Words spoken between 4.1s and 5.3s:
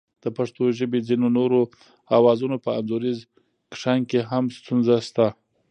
کې هم ستونزه شته